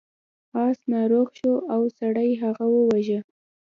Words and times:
اس 0.65 0.79
ناروغ 0.91 1.27
شو 1.39 1.53
او 1.73 1.81
سړي 1.97 2.29
هغه 2.43 2.65
وواژه. 2.73 3.19